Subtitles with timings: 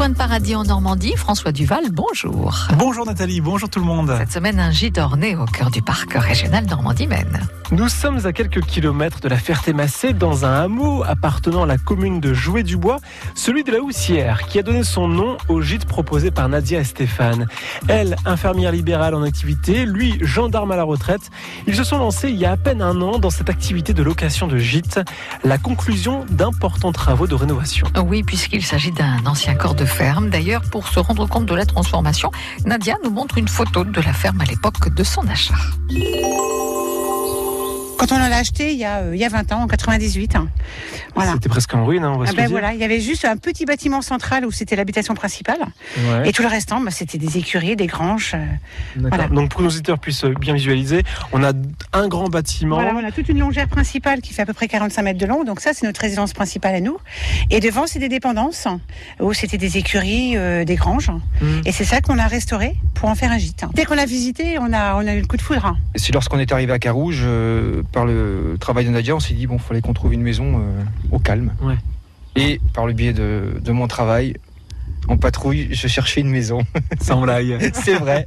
[0.00, 1.14] coin de paradis en Normandie.
[1.14, 2.68] François Duval, bonjour.
[2.78, 4.14] Bonjour Nathalie, bonjour tout le monde.
[4.18, 7.38] Cette semaine, un gîte orné au cœur du parc régional Normandie-Maine.
[7.72, 12.18] Nous sommes à quelques kilomètres de la Ferté-Massé, dans un hameau appartenant à la commune
[12.18, 12.98] de Jouet-du-Bois,
[13.36, 16.84] celui de la Houssière, qui a donné son nom au gîte proposé par Nadia et
[16.84, 17.46] Stéphane.
[17.86, 21.30] Elle, infirmière libérale en activité, lui, gendarme à la retraite.
[21.68, 24.02] Ils se sont lancés il y a à peine un an dans cette activité de
[24.02, 25.00] location de gîte,
[25.44, 27.86] la conclusion d'importants travaux de rénovation.
[28.04, 30.28] Oui, puisqu'il s'agit d'un ancien corps de ferme.
[30.28, 32.32] D'ailleurs, pour se rendre compte de la transformation,
[32.64, 35.54] Nadia nous montre une photo de la ferme à l'époque de son achat.
[38.00, 40.34] Quand on l'a acheté il y, a, euh, il y a 20 ans, en 98.
[40.36, 40.48] hein.
[41.14, 41.32] Voilà.
[41.34, 42.58] C'était presque en ruine, hein, on va Ah se ben le dire.
[42.58, 45.58] voilà, il y avait juste un petit bâtiment central où c'était l'habitation principale.
[45.98, 48.32] Ouais, Et tout le restant, bah, c'était des écuries, des granges.
[48.34, 48.38] euh,
[49.08, 49.28] voilà.
[49.28, 51.52] Donc pour que nos auditeurs puissent bien visualiser, on a
[51.92, 52.76] un grand bâtiment.
[52.76, 55.26] Voilà, on a toute une longère principale qui fait à peu près 45 mètres de
[55.26, 55.44] long.
[55.44, 56.96] Donc ça, c'est notre résidence principale à nous.
[57.50, 58.66] Et devant, c'est des dépendances
[59.20, 61.10] où c'était des écuries, euh, des granges.
[61.42, 61.62] Mhm.
[61.66, 63.64] Et c'est ça qu'on a restauré pour en faire un gîte.
[63.74, 65.76] Dès qu'on l'a visité, on a, on a eu le coup de foudre.
[65.96, 69.46] C'est lorsqu'on est arrivé à Carouge, euh, par le travail de Nadia, on s'est dit
[69.46, 71.52] bon, fallait qu'on trouve une maison euh, au calme.
[71.62, 71.76] Ouais.
[72.36, 74.36] Et par le biais de, de mon travail,
[75.10, 76.62] en patrouille, je cherchais une maison.
[77.00, 77.70] Sans blague.
[77.74, 78.24] C'est vrai.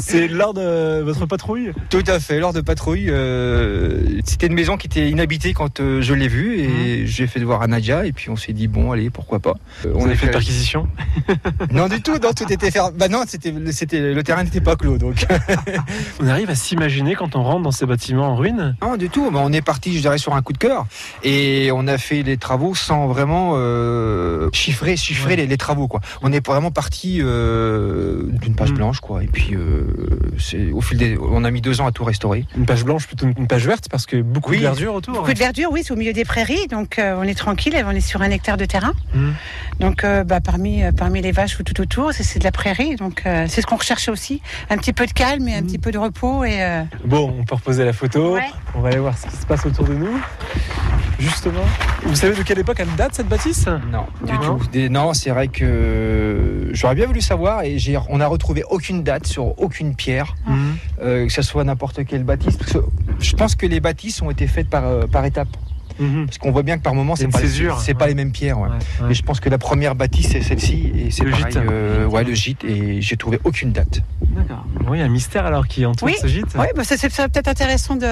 [0.00, 1.72] C'est lors de votre patrouille?
[1.90, 2.38] Tout à fait.
[2.38, 6.58] Lors de patrouille, euh, c'était une maison qui était inhabitée quand euh, je l'ai vue
[6.60, 9.54] et j'ai fait voir à Nadia et puis on s'est dit bon, allez, pourquoi pas.
[9.86, 10.88] Euh, On a fait fait une perquisition?
[11.70, 12.92] Non du tout, non tout était fermé.
[12.98, 15.26] Bah non, c'était, le terrain n'était pas clos donc.
[16.20, 18.76] On arrive à s'imaginer quand on rentre dans ces bâtiments en ruine?
[18.82, 19.30] Non, du tout.
[19.30, 20.86] Bah, on est parti, je dirais, sur un coup de cœur.
[21.22, 25.36] Et on a fait les travaux sans vraiment euh, chiffrer, chiffrer Ouais.
[25.36, 25.88] les, les travaux.
[25.88, 26.00] Quoi.
[26.22, 28.74] On est vraiment parti euh, d'une page Mm.
[28.76, 29.00] blanche.
[29.00, 29.22] Quoi.
[29.24, 29.84] Et puis, euh,
[30.38, 32.44] c'est, au fil des, on a mis deux ans à tout restaurer.
[32.56, 34.58] Une page blanche plutôt une page verte parce que beaucoup Oui.
[34.58, 35.14] de verdure autour.
[35.14, 36.66] Beaucoup de verdure, oui, c'est au milieu des prairies.
[36.68, 38.92] Donc euh, on est tranquille, on est sur un hectare de terrain.
[39.14, 39.34] Mhm.
[39.80, 42.52] Donc euh, bah, parmi, euh, parmi les vaches ou tout autour, c'est, c'est de la
[42.52, 42.96] prairie.
[42.96, 44.40] Donc euh, c'est ce qu'on recherchait aussi.
[44.70, 45.66] Un petit peu de calme et un Mhm.
[45.66, 46.44] petit peu de repos.
[46.44, 48.34] Et, euh, Bon, on peut reposer la photo.
[48.34, 48.42] Ouais.
[48.74, 50.18] On va aller voir ce qui se passe autour de nous.
[51.18, 51.64] Justement.
[52.04, 53.66] Vous savez de quelle époque elle date cette bâtisse?
[53.90, 54.58] Non, du Non.
[54.58, 54.66] tout.
[54.70, 57.62] Des- non, c'est vrai que j'aurais bien voulu savoir.
[57.62, 60.76] Et j'ai, on n'a retrouvé aucune date sur aucune pierre, Mhm.
[61.02, 62.56] euh, que ce soit n'importe quelle bâtisse.
[62.56, 62.78] Parce que
[63.18, 65.48] je pense que les bâtisses ont été faites par, euh, par étapes.
[65.98, 66.26] Mhm.
[66.26, 68.08] Parce qu'on voit bien que par moment, c'est pas, les- pas Ouais.
[68.08, 68.58] les mêmes pierres.
[68.58, 68.68] ouais.
[68.68, 69.06] Ouais, ouais.
[69.08, 71.46] Mais je pense que la première bâtisse c'est celle-ci et c'est Le pareil.
[71.50, 71.56] gîte.
[71.56, 74.00] euh, ouais, le gîte et j'ai trouvé aucune date.
[74.36, 74.64] D'accord.
[74.88, 76.14] Oui, un mystère alors qui entoure Oui.
[76.20, 76.46] ce gîte.
[76.58, 78.06] oui, bah, ça, c'est, peut-être intéressant de,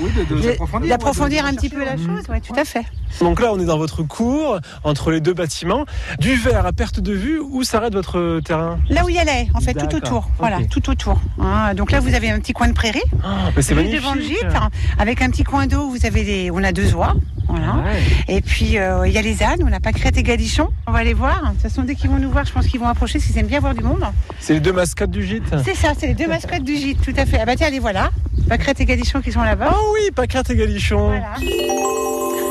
[0.00, 2.28] Oui, de- d'approfondir un petit peu la chose.
[2.28, 2.84] Ouais, tout à fait.
[3.20, 5.84] Donc là, on est dans votre cour, entre les deux bâtiments,
[6.18, 7.40] du verre à perte de vue.
[7.40, 8.78] Où s'arrête votre terrain?
[8.88, 10.28] Là où il y allait, en fait, tout autour.
[10.38, 11.20] Voilà, tout autour.
[11.40, 13.00] Hein, donc là, vous avez un petit coin de prairie.
[13.24, 14.00] Ah, c'est magnifique.
[14.00, 14.68] devant le gîte, hein,
[14.98, 17.14] avec un petit coin d'eau, vous avez des, on a deux oies.
[17.50, 17.76] Voilà.
[17.84, 18.00] Ouais.
[18.28, 20.68] Et puis euh, il y a les ânes, on a pas crête et galichon.
[20.86, 21.42] On va aller voir.
[21.42, 23.46] De toute façon, dès qu'ils vont nous voir, je pense qu'ils vont approcher s'ils aiment
[23.46, 24.04] bien voir du monde.
[24.38, 25.54] C'est les deux mascottes du gîte.
[25.64, 27.38] C'est ça, c'est les deux mascottes du gîte, tout à fait.
[27.40, 28.10] Ah bah tiens, les voilà.
[28.48, 29.74] Pâquerette et Galichon qui sont là-bas.
[29.74, 31.08] Oh oui, Pâquerette et Galichon.
[31.08, 31.34] Voilà.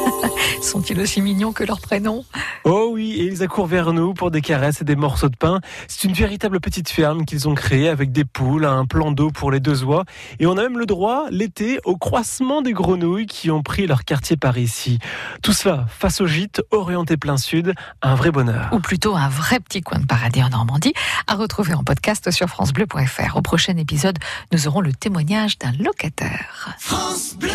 [0.61, 2.25] Sont-ils aussi mignons que leur prénom
[2.65, 5.61] Oh oui, et ils accourent vers nous pour des caresses et des morceaux de pain.
[5.87, 9.51] C'est une véritable petite ferme qu'ils ont créée avec des poules, un plan d'eau pour
[9.51, 10.03] les deux oies.
[10.39, 14.03] Et on a même le droit, l'été, au croissement des grenouilles qui ont pris leur
[14.03, 14.99] quartier par ici.
[15.41, 18.69] Tout cela face au gîte, orienté plein sud, un vrai bonheur.
[18.73, 20.93] Ou plutôt un vrai petit coin de paradis en Normandie,
[21.27, 23.37] à retrouver en podcast sur FranceBleu.fr.
[23.37, 24.17] Au prochain épisode,
[24.51, 26.75] nous aurons le témoignage d'un locataire.
[26.79, 27.49] France Bleu